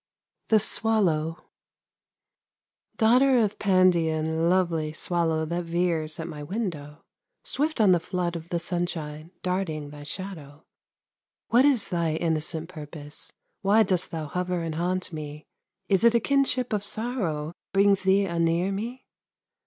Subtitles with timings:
[0.49, 1.37] THE SWALLOW
[2.97, 7.03] Daughter of Pandion, lovely Swallow that veers at my window,
[7.43, 10.63] Swift on the flood of the sunshine Darting thy shadow;
[11.49, 15.45] What is thy innocent purpose, Why dost thou hover and haunt me?
[15.87, 19.05] Is it a kinship of sorrow Brings thee anear me?